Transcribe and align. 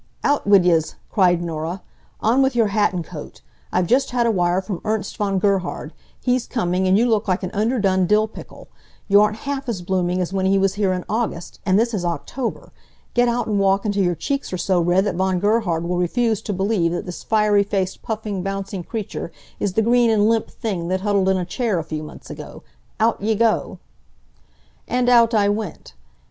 "Out 0.23 0.47
wid 0.47 0.65
yez!" 0.65 0.95
cried 1.11 1.43
Norah. 1.43 1.83
"On 2.21 2.41
with 2.41 2.55
your 2.55 2.69
hat 2.69 2.91
and 2.91 3.03
coat! 3.05 3.41
I've 3.71 3.85
just 3.85 4.09
had 4.09 4.25
a 4.25 4.31
wire 4.31 4.59
from 4.59 4.81
Ernst 4.83 5.15
von 5.15 5.37
Gerhard. 5.37 5.93
He's 6.19 6.47
coming, 6.47 6.87
and 6.87 6.97
you 6.97 7.05
look 7.07 7.27
like 7.27 7.43
an 7.43 7.51
under 7.53 7.77
done 7.77 8.07
dill 8.07 8.27
pickle. 8.27 8.67
You 9.07 9.21
aren't 9.21 9.37
half 9.45 9.69
as 9.69 9.83
blooming 9.83 10.19
as 10.19 10.33
when 10.33 10.47
he 10.47 10.57
was 10.57 10.73
here 10.73 10.91
in 10.91 11.03
August, 11.07 11.59
and 11.67 11.77
this 11.77 11.93
is 11.93 12.03
October. 12.03 12.71
Get 13.13 13.27
out 13.27 13.45
and 13.45 13.59
walk 13.59 13.85
until 13.85 14.01
your 14.03 14.15
cheeks 14.15 14.51
are 14.51 14.57
so 14.57 14.81
red 14.81 15.05
that 15.05 15.13
Von 15.13 15.39
Gerhard 15.39 15.83
will 15.83 15.97
refuse 15.99 16.41
to 16.41 16.51
believe 16.51 16.91
that 16.93 17.05
this 17.05 17.21
fiery 17.21 17.61
faced 17.61 18.01
puffing, 18.01 18.41
bouncing 18.41 18.83
creature 18.83 19.31
is 19.59 19.73
the 19.73 19.83
green 19.83 20.09
and 20.09 20.27
limp 20.27 20.49
thing 20.49 20.87
that 20.87 21.01
huddled 21.01 21.29
in 21.29 21.37
a 21.37 21.45
chair 21.45 21.77
a 21.77 21.83
few 21.83 22.01
months 22.01 22.31
ago. 22.31 22.63
Out 22.99 23.21
ye 23.21 23.35
go!" 23.35 23.77
And 24.87 25.09
out 25.09 25.35
I 25.35 25.47
went. 25.49 25.93